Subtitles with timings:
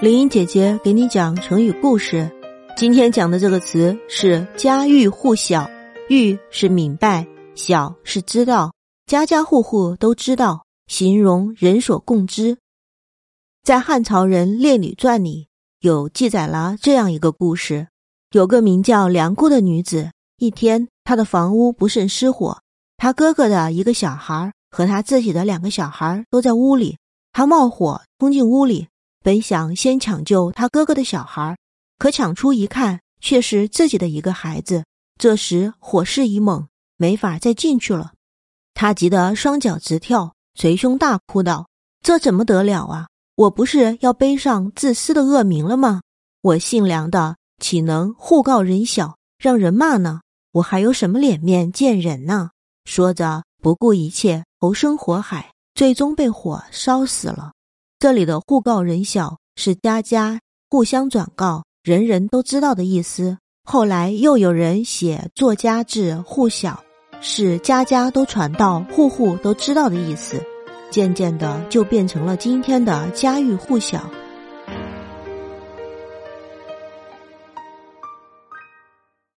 [0.00, 2.30] 林英姐姐给你讲成语故事。
[2.74, 5.68] 今天讲的这个词是“家喻户晓
[6.08, 8.72] ”，“喻”是明白，“晓”是知道，
[9.04, 12.56] 家家户户都知道，形容人所共知。
[13.62, 15.48] 在汉朝人《列女传》里
[15.80, 17.88] 有记载了这样一个故事：
[18.30, 22.62] 有个名叫梁姑的女子，一天她的房屋不慎失火，
[22.96, 26.96] 她哥哥的一个小孩和她自己的两个小孩都在屋里。
[27.32, 28.88] 他冒火冲进屋里，
[29.22, 31.56] 本想先抢救他哥哥的小孩，
[31.98, 34.84] 可抢出一看，却是自己的一个孩子。
[35.18, 38.12] 这时火势已猛，没法再进去了。
[38.72, 41.68] 他急得双脚直跳，捶胸大哭道
[42.02, 43.08] ：“这怎么得了啊！
[43.36, 46.00] 我不是要背上自私的恶名了吗？
[46.40, 50.20] 我姓梁的，岂能互告人小，让人骂呢？
[50.52, 52.50] 我还有什么脸面见人呢？”
[52.86, 55.52] 说着，不顾一切，投身火海。
[55.72, 57.52] 最终被火烧死了。
[58.00, 60.40] 这里的“互告人小”是家家
[60.70, 63.36] 互相转告，人人都知道的意思。
[63.62, 66.82] 后来又有人写“作家志互晓”，
[67.20, 70.42] 是家家都传到，户户都知道的意思。
[70.90, 74.10] 渐渐的就变成了今天的“家喻户晓”。